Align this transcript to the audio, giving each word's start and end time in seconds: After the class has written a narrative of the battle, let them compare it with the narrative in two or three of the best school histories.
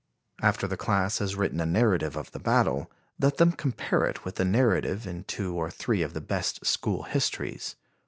After 0.41 0.67
the 0.67 0.77
class 0.77 1.19
has 1.19 1.35
written 1.35 1.59
a 1.59 1.65
narrative 1.67 2.15
of 2.15 2.31
the 2.31 2.39
battle, 2.39 2.89
let 3.19 3.37
them 3.37 3.51
compare 3.51 4.03
it 4.05 4.25
with 4.25 4.37
the 4.37 4.43
narrative 4.45 5.05
in 5.05 5.25
two 5.25 5.53
or 5.53 5.69
three 5.69 6.01
of 6.01 6.13
the 6.15 6.21
best 6.21 6.65
school 6.65 7.03
histories. 7.03 7.75